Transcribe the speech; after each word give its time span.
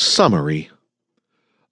Summary 0.00 0.70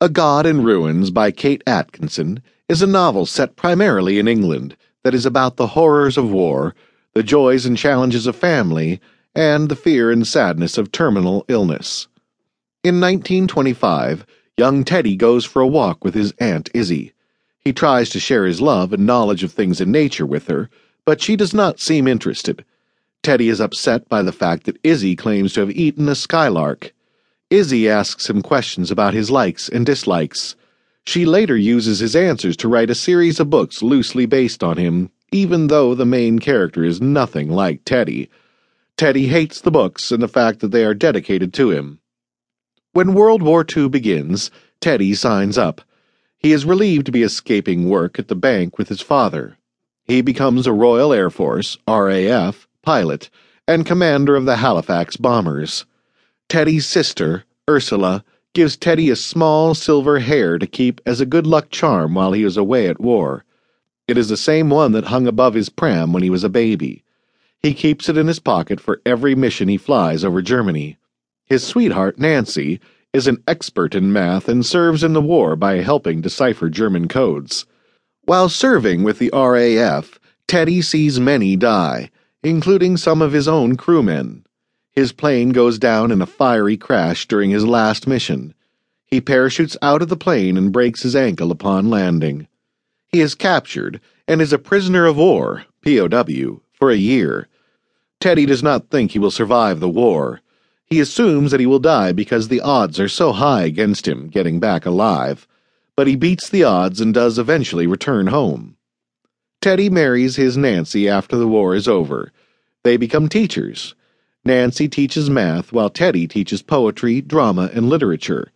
A 0.00 0.08
God 0.08 0.46
in 0.46 0.62
Ruins 0.64 1.10
by 1.10 1.30
Kate 1.30 1.62
Atkinson 1.66 2.42
is 2.70 2.80
a 2.80 2.86
novel 2.86 3.26
set 3.26 3.54
primarily 3.54 4.18
in 4.18 4.26
England 4.26 4.78
that 5.02 5.12
is 5.12 5.26
about 5.26 5.56
the 5.56 5.66
horrors 5.66 6.16
of 6.16 6.32
war, 6.32 6.74
the 7.12 7.22
joys 7.22 7.66
and 7.66 7.76
challenges 7.76 8.26
of 8.26 8.34
family, 8.34 8.98
and 9.34 9.68
the 9.68 9.76
fear 9.76 10.10
and 10.10 10.26
sadness 10.26 10.78
of 10.78 10.90
terminal 10.90 11.44
illness. 11.48 12.08
In 12.82 12.98
1925, 12.98 14.24
young 14.56 14.84
Teddy 14.84 15.16
goes 15.16 15.44
for 15.44 15.60
a 15.60 15.66
walk 15.66 16.02
with 16.02 16.14
his 16.14 16.32
Aunt 16.40 16.70
Izzie. 16.72 17.12
He 17.60 17.74
tries 17.74 18.08
to 18.08 18.18
share 18.18 18.46
his 18.46 18.62
love 18.62 18.94
and 18.94 19.04
knowledge 19.04 19.44
of 19.44 19.52
things 19.52 19.82
in 19.82 19.92
nature 19.92 20.24
with 20.24 20.46
her, 20.46 20.70
but 21.04 21.20
she 21.20 21.36
does 21.36 21.52
not 21.52 21.78
seem 21.78 22.08
interested. 22.08 22.64
Teddy 23.22 23.50
is 23.50 23.60
upset 23.60 24.08
by 24.08 24.22
the 24.22 24.32
fact 24.32 24.64
that 24.64 24.80
Izzie 24.82 25.14
claims 25.14 25.52
to 25.52 25.60
have 25.60 25.70
eaten 25.72 26.08
a 26.08 26.14
skylark. 26.14 26.94
Izzie 27.50 27.88
asks 27.88 28.28
him 28.28 28.42
questions 28.42 28.90
about 28.90 29.14
his 29.14 29.30
likes 29.30 29.68
and 29.68 29.84
dislikes. 29.84 30.56
She 31.04 31.26
later 31.26 31.56
uses 31.56 31.98
his 31.98 32.16
answers 32.16 32.56
to 32.58 32.68
write 32.68 32.90
a 32.90 32.94
series 32.94 33.38
of 33.38 33.50
books 33.50 33.82
loosely 33.82 34.26
based 34.26 34.64
on 34.64 34.78
him, 34.78 35.10
even 35.30 35.66
though 35.66 35.94
the 35.94 36.06
main 36.06 36.38
character 36.38 36.84
is 36.84 37.00
nothing 37.00 37.50
like 37.50 37.84
Teddy. 37.84 38.30
Teddy 38.96 39.26
hates 39.26 39.60
the 39.60 39.70
books 39.70 40.10
and 40.10 40.22
the 40.22 40.28
fact 40.28 40.60
that 40.60 40.70
they 40.70 40.84
are 40.84 40.94
dedicated 40.94 41.52
to 41.54 41.70
him. 41.70 41.98
When 42.92 43.12
World 43.12 43.42
War 43.42 43.66
II 43.76 43.88
begins, 43.88 44.50
Teddy 44.80 45.14
signs 45.14 45.58
up. 45.58 45.82
He 46.38 46.52
is 46.52 46.64
relieved 46.64 47.06
to 47.06 47.12
be 47.12 47.22
escaping 47.22 47.88
work 47.88 48.18
at 48.18 48.28
the 48.28 48.36
bank 48.36 48.78
with 48.78 48.88
his 48.88 49.00
father. 49.00 49.58
He 50.04 50.22
becomes 50.22 50.66
a 50.66 50.72
Royal 50.72 51.12
Air 51.12 51.30
Force, 51.30 51.76
RAF, 51.88 52.68
pilot, 52.82 53.30
and 53.66 53.84
commander 53.84 54.36
of 54.36 54.44
the 54.44 54.56
Halifax 54.56 55.16
bombers. 55.16 55.84
Teddy's 56.48 56.86
sister, 56.86 57.44
Ursula, 57.68 58.24
gives 58.54 58.76
Teddy 58.76 59.10
a 59.10 59.16
small 59.16 59.74
silver 59.74 60.20
hare 60.20 60.58
to 60.58 60.66
keep 60.66 61.00
as 61.04 61.20
a 61.20 61.26
good 61.26 61.46
luck 61.46 61.70
charm 61.70 62.14
while 62.14 62.32
he 62.32 62.44
was 62.44 62.56
away 62.56 62.86
at 62.88 63.00
war. 63.00 63.44
It 64.06 64.16
is 64.16 64.28
the 64.28 64.36
same 64.36 64.70
one 64.70 64.92
that 64.92 65.06
hung 65.06 65.26
above 65.26 65.54
his 65.54 65.68
pram 65.68 66.12
when 66.12 66.22
he 66.22 66.30
was 66.30 66.44
a 66.44 66.48
baby. 66.48 67.02
He 67.62 67.74
keeps 67.74 68.08
it 68.08 68.18
in 68.18 68.28
his 68.28 68.38
pocket 68.38 68.80
for 68.80 69.00
every 69.06 69.34
mission 69.34 69.68
he 69.68 69.78
flies 69.78 70.22
over 70.24 70.42
Germany. 70.42 70.98
His 71.46 71.66
sweetheart, 71.66 72.18
Nancy, 72.18 72.80
is 73.12 73.26
an 73.26 73.42
expert 73.48 73.94
in 73.94 74.12
math 74.12 74.48
and 74.48 74.66
serves 74.66 75.02
in 75.02 75.14
the 75.14 75.22
war 75.22 75.56
by 75.56 75.76
helping 75.76 76.20
decipher 76.20 76.68
German 76.68 77.08
codes. 77.08 77.64
While 78.24 78.48
serving 78.48 79.02
with 79.02 79.18
the 79.18 79.30
RAF, 79.32 80.18
Teddy 80.46 80.82
sees 80.82 81.18
many 81.18 81.56
die, 81.56 82.10
including 82.42 82.96
some 82.96 83.22
of 83.22 83.32
his 83.32 83.48
own 83.48 83.76
crewmen. 83.76 84.44
His 84.94 85.10
plane 85.10 85.50
goes 85.50 85.78
down 85.78 86.12
in 86.12 86.22
a 86.22 86.26
fiery 86.26 86.76
crash 86.76 87.26
during 87.26 87.50
his 87.50 87.66
last 87.66 88.06
mission. 88.06 88.54
He 89.06 89.20
parachutes 89.20 89.76
out 89.82 90.02
of 90.02 90.08
the 90.08 90.16
plane 90.16 90.56
and 90.56 90.72
breaks 90.72 91.02
his 91.02 91.16
ankle 91.16 91.50
upon 91.50 91.90
landing. 91.90 92.46
He 93.08 93.20
is 93.20 93.34
captured 93.34 94.00
and 94.28 94.40
is 94.40 94.52
a 94.52 94.58
prisoner 94.58 95.06
of 95.06 95.16
war, 95.16 95.64
POW, 95.84 96.60
for 96.72 96.90
a 96.90 96.96
year. 96.96 97.48
Teddy 98.20 98.46
does 98.46 98.62
not 98.62 98.88
think 98.88 99.10
he 99.10 99.18
will 99.18 99.32
survive 99.32 99.80
the 99.80 99.88
war. 99.88 100.40
He 100.86 101.00
assumes 101.00 101.50
that 101.50 101.60
he 101.60 101.66
will 101.66 101.80
die 101.80 102.12
because 102.12 102.46
the 102.46 102.60
odds 102.60 103.00
are 103.00 103.08
so 103.08 103.32
high 103.32 103.64
against 103.64 104.06
him 104.06 104.28
getting 104.28 104.60
back 104.60 104.86
alive, 104.86 105.48
but 105.96 106.06
he 106.06 106.14
beats 106.14 106.48
the 106.48 106.62
odds 106.62 107.00
and 107.00 107.12
does 107.12 107.38
eventually 107.38 107.86
return 107.86 108.28
home. 108.28 108.76
Teddy 109.60 109.90
marries 109.90 110.36
his 110.36 110.56
Nancy 110.56 111.08
after 111.08 111.36
the 111.36 111.48
war 111.48 111.74
is 111.74 111.88
over. 111.88 112.30
They 112.84 112.96
become 112.96 113.28
teachers. 113.28 113.94
Nancy 114.46 114.88
teaches 114.88 115.30
math 115.30 115.72
while 115.72 115.88
Teddy 115.88 116.26
teaches 116.26 116.60
poetry, 116.60 117.22
drama, 117.22 117.70
and 117.72 117.88
literature. 117.88 118.52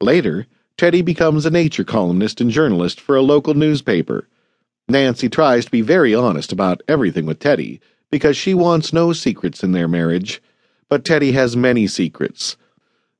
Later, 0.00 0.46
Teddy 0.76 1.00
becomes 1.00 1.46
a 1.46 1.50
nature 1.50 1.84
columnist 1.84 2.40
and 2.40 2.50
journalist 2.50 3.00
for 3.00 3.16
a 3.16 3.22
local 3.22 3.54
newspaper. 3.54 4.28
Nancy 4.88 5.28
tries 5.28 5.66
to 5.66 5.70
be 5.70 5.80
very 5.80 6.14
honest 6.14 6.50
about 6.50 6.82
everything 6.88 7.24
with 7.24 7.38
Teddy 7.38 7.80
because 8.10 8.36
she 8.36 8.52
wants 8.52 8.92
no 8.92 9.12
secrets 9.12 9.62
in 9.62 9.72
their 9.72 9.86
marriage, 9.86 10.42
but 10.88 11.04
Teddy 11.04 11.32
has 11.32 11.56
many 11.56 11.86
secrets. 11.86 12.56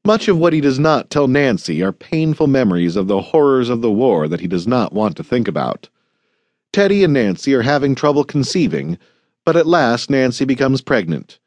Much 0.05 0.27
of 0.27 0.39
what 0.39 0.53
he 0.53 0.61
does 0.61 0.79
not 0.79 1.11
tell 1.11 1.29
Nancy 1.29 1.83
are 1.83 1.93
painful 1.93 2.47
memories 2.47 2.97
of 2.97 3.07
the 3.07 3.21
horrors 3.21 3.69
of 3.69 3.81
the 3.81 3.91
war 3.93 4.27
that 4.27 4.41
he 4.41 4.47
does 4.47 4.67
not 4.67 4.93
want 4.93 5.17
to 5.17 5.25
think 5.25 5.47
about. 5.47 5.89
Teddy 6.73 7.05
and 7.05 7.13
Nancy 7.13 7.55
are 7.55 7.63
having 7.63 7.95
trouble 7.95 8.25
conceiving, 8.25 8.99
but 9.45 9.57
at 9.57 9.67
last 9.67 10.11
Nancy 10.11 10.45
becomes 10.45 10.81
pregnant. 10.81 11.39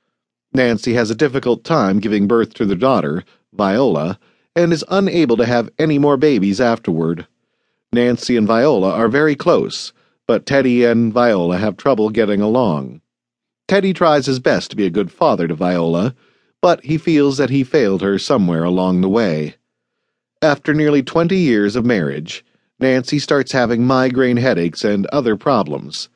Nancy 0.54 0.94
has 0.94 1.10
a 1.10 1.16
difficult 1.16 1.64
time 1.64 2.00
giving 2.00 2.28
birth 2.28 2.54
to 2.56 2.66
their 2.66 2.78
daughter, 2.78 3.24
Viola, 3.54 4.20
and 4.56 4.74
is 4.74 4.84
unable 4.90 5.38
to 5.38 5.46
have 5.46 5.70
any 5.80 5.98
more 5.98 6.18
babies 6.18 6.60
afterward. 6.60 7.28
Nancy 7.94 8.36
and 8.36 8.48
Viola 8.48 8.92
are 8.92 9.08
very 9.08 9.36
close, 9.36 9.94
but 10.28 10.46
Teddy 10.46 10.84
and 10.84 11.14
Viola 11.14 11.58
have 11.58 11.78
trouble 11.78 12.10
getting 12.10 12.42
along. 12.42 13.02
Teddy 13.68 13.94
tries 13.94 14.26
his 14.26 14.40
best 14.40 14.70
to 14.72 14.76
be 14.76 14.86
a 14.86 14.90
good 14.90 15.12
father 15.12 15.48
to 15.48 15.56
Viola, 15.56 16.16
but 16.62 16.84
he 16.84 16.98
feels 16.98 17.38
that 17.38 17.50
he 17.50 17.64
failed 17.64 18.02
her 18.02 18.20
somewhere 18.20 18.64
along 18.64 19.02
the 19.02 19.10
way. 19.10 19.56
After 20.42 20.74
nearly 20.74 21.02
twenty 21.02 21.38
years 21.38 21.76
of 21.76 21.86
marriage, 21.86 22.44
Nancy 22.80 23.20
starts 23.20 23.52
having 23.52 23.86
migraine 23.86 24.38
headaches 24.38 24.84
and 24.84 25.06
other 25.08 25.38
problems. 25.38 26.10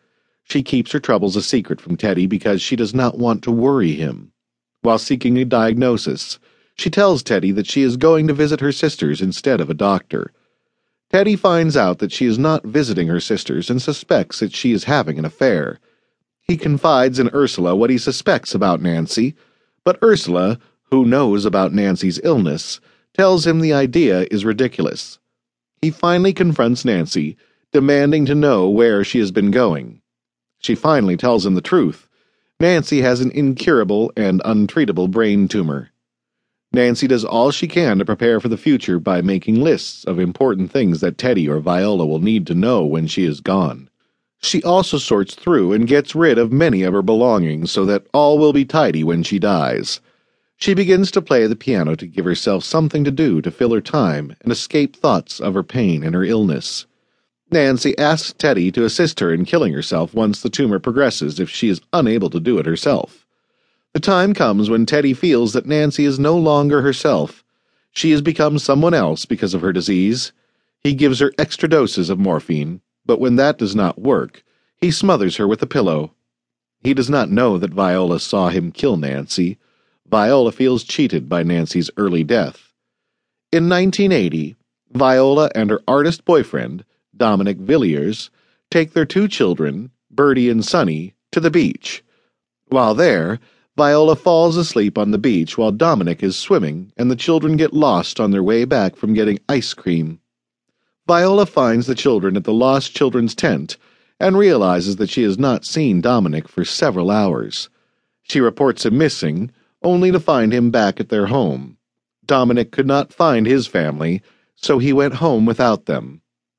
She 0.47 0.61
keeps 0.61 0.91
her 0.91 0.99
troubles 0.99 1.35
a 1.35 1.41
secret 1.41 1.81
from 1.81 1.97
Teddy 1.97 2.27
because 2.27 2.61
she 2.61 2.75
does 2.75 2.93
not 2.93 3.17
want 3.17 3.41
to 3.43 3.51
worry 3.51 3.93
him. 3.93 4.31
While 4.81 4.99
seeking 4.99 5.37
a 5.37 5.45
diagnosis, 5.45 6.37
she 6.77 6.91
tells 6.91 7.23
Teddy 7.23 7.51
that 7.51 7.65
she 7.65 7.81
is 7.81 7.97
going 7.97 8.27
to 8.27 8.33
visit 8.33 8.61
her 8.61 8.71
sisters 8.71 9.21
instead 9.21 9.59
of 9.59 9.71
a 9.71 9.73
doctor. 9.73 10.31
Teddy 11.11 11.35
finds 11.35 11.75
out 11.75 11.97
that 11.97 12.11
she 12.11 12.25
is 12.25 12.37
not 12.37 12.63
visiting 12.63 13.07
her 13.07 13.19
sisters 13.19 13.71
and 13.71 13.81
suspects 13.81 14.39
that 14.39 14.53
she 14.53 14.71
is 14.71 14.83
having 14.83 15.17
an 15.17 15.25
affair. 15.25 15.79
He 16.41 16.57
confides 16.57 17.17
in 17.17 17.31
Ursula 17.33 17.75
what 17.75 17.89
he 17.89 17.97
suspects 17.97 18.53
about 18.53 18.81
Nancy, 18.81 19.35
but 19.83 19.97
Ursula, 20.03 20.59
who 20.91 21.05
knows 21.05 21.45
about 21.45 21.73
Nancy's 21.73 22.19
illness, 22.23 22.79
tells 23.15 23.47
him 23.47 23.61
the 23.61 23.73
idea 23.73 24.27
is 24.29 24.45
ridiculous. 24.45 25.17
He 25.81 25.89
finally 25.89 26.33
confronts 26.33 26.85
Nancy, 26.85 27.35
demanding 27.71 28.27
to 28.27 28.35
know 28.35 28.69
where 28.69 29.03
she 29.03 29.17
has 29.19 29.31
been 29.31 29.49
going. 29.49 30.01
She 30.65 30.73
finally 30.73 31.15
tells 31.15 31.45
him 31.45 31.53
the 31.53 31.61
truth. 31.61 32.07
Nancy 32.59 33.01
has 33.01 33.21
an 33.21 33.29
incurable 33.29 34.11
and 34.17 34.41
untreatable 34.43 35.11
brain 35.11 35.47
tumor. 35.47 35.91
Nancy 36.73 37.05
does 37.05 37.23
all 37.23 37.51
she 37.51 37.67
can 37.67 37.99
to 37.99 38.05
prepare 38.05 38.39
for 38.39 38.47
the 38.47 38.57
future 38.57 38.97
by 38.97 39.21
making 39.21 39.61
lists 39.61 40.05
of 40.05 40.17
important 40.17 40.71
things 40.71 41.01
that 41.01 41.19
Teddy 41.19 41.47
or 41.47 41.59
Viola 41.59 42.07
will 42.07 42.17
need 42.17 42.47
to 42.47 42.55
know 42.55 42.83
when 42.83 43.05
she 43.05 43.25
is 43.25 43.41
gone. 43.41 43.91
She 44.41 44.63
also 44.63 44.97
sorts 44.97 45.35
through 45.35 45.71
and 45.71 45.85
gets 45.85 46.15
rid 46.15 46.39
of 46.39 46.51
many 46.51 46.81
of 46.81 46.93
her 46.93 47.03
belongings 47.03 47.69
so 47.69 47.85
that 47.85 48.07
all 48.11 48.39
will 48.39 48.51
be 48.51 48.65
tidy 48.65 49.03
when 49.03 49.21
she 49.21 49.37
dies. 49.37 50.01
She 50.57 50.73
begins 50.73 51.11
to 51.11 51.21
play 51.21 51.45
the 51.45 51.55
piano 51.55 51.93
to 51.93 52.07
give 52.07 52.25
herself 52.25 52.63
something 52.63 53.03
to 53.03 53.11
do 53.11 53.39
to 53.39 53.51
fill 53.51 53.71
her 53.71 53.81
time 53.81 54.35
and 54.41 54.51
escape 54.51 54.95
thoughts 54.95 55.39
of 55.39 55.53
her 55.53 55.61
pain 55.61 56.03
and 56.03 56.15
her 56.15 56.23
illness. 56.23 56.87
Nancy 57.51 57.97
asks 57.97 58.33
Teddy 58.33 58.71
to 58.71 58.85
assist 58.85 59.19
her 59.19 59.33
in 59.33 59.45
killing 59.45 59.73
herself 59.73 60.13
once 60.13 60.41
the 60.41 60.49
tumor 60.49 60.79
progresses 60.79 61.39
if 61.39 61.49
she 61.49 61.69
is 61.69 61.81
unable 61.93 62.29
to 62.29 62.39
do 62.39 62.57
it 62.57 62.65
herself. 62.65 63.25
The 63.93 63.99
time 63.99 64.33
comes 64.33 64.69
when 64.69 64.85
Teddy 64.85 65.13
feels 65.13 65.53
that 65.53 65.65
Nancy 65.65 66.05
is 66.05 66.19
no 66.19 66.37
longer 66.37 66.81
herself. 66.81 67.43
She 67.91 68.11
has 68.11 68.21
become 68.21 68.59
someone 68.59 68.93
else 68.93 69.25
because 69.25 69.53
of 69.53 69.61
her 69.61 69.71
disease. 69.71 70.33
He 70.83 70.93
gives 70.93 71.19
her 71.19 71.31
extra 71.37 71.69
doses 71.69 72.09
of 72.09 72.19
morphine, 72.19 72.81
but 73.05 73.19
when 73.19 73.37
that 73.37 73.57
does 73.57 73.75
not 73.75 74.01
work, 74.01 74.43
he 74.81 74.91
smothers 74.91 75.37
her 75.37 75.47
with 75.47 75.61
a 75.61 75.67
pillow. 75.67 76.13
He 76.83 76.93
does 76.93 77.09
not 77.09 77.31
know 77.31 77.57
that 77.57 77.73
Viola 77.73 78.19
saw 78.19 78.49
him 78.49 78.71
kill 78.71 78.97
Nancy. 78.97 79.57
Viola 80.07 80.51
feels 80.51 80.83
cheated 80.83 81.29
by 81.29 81.43
Nancy's 81.43 81.89
early 81.95 82.23
death. 82.23 82.73
In 83.51 83.69
1980, 83.69 84.55
Viola 84.91 85.49
and 85.55 85.69
her 85.69 85.81
artist 85.87 86.25
boyfriend, 86.25 86.83
Dominic 87.17 87.57
Villiers, 87.57 88.29
take 88.69 88.93
their 88.93 89.05
two 89.05 89.27
children, 89.27 89.91
Bertie 90.11 90.49
and 90.49 90.63
Sunny, 90.63 91.13
to 91.31 91.39
the 91.39 91.51
beach. 91.51 92.03
While 92.67 92.95
there, 92.95 93.39
Viola 93.77 94.15
falls 94.15 94.55
asleep 94.57 94.97
on 94.97 95.11
the 95.11 95.17
beach 95.17 95.57
while 95.57 95.71
Dominic 95.71 96.23
is 96.23 96.37
swimming, 96.37 96.93
and 96.95 97.11
the 97.11 97.15
children 97.15 97.57
get 97.57 97.73
lost 97.73 98.19
on 98.19 98.31
their 98.31 98.43
way 98.43 98.65
back 98.65 98.95
from 98.95 99.13
getting 99.13 99.39
ice 99.49 99.73
cream. 99.73 100.19
Viola 101.07 101.45
finds 101.45 101.85
the 101.85 101.95
children 101.95 102.35
at 102.35 102.45
the 102.45 102.53
Lost 102.53 102.95
Children's 102.95 103.35
tent 103.35 103.77
and 104.19 104.37
realizes 104.37 104.95
that 104.95 105.09
she 105.09 105.23
has 105.23 105.37
not 105.37 105.65
seen 105.65 106.01
Dominic 106.01 106.47
for 106.47 106.65
several 106.65 107.11
hours. 107.11 107.69
She 108.23 108.39
reports 108.39 108.85
him 108.85 108.97
missing, 108.97 109.51
only 109.83 110.11
to 110.11 110.19
find 110.19 110.51
him 110.53 110.71
back 110.71 110.99
at 110.99 111.09
their 111.09 111.27
home. 111.27 111.77
Dominic 112.25 112.71
could 112.71 112.87
not 112.87 113.13
find 113.13 113.45
his 113.45 113.67
family, 113.67 114.21
so 114.55 114.79
he 114.79 114.93
went 114.93 115.15
home 115.15 115.45
without 115.45 115.85
them. 115.85 116.21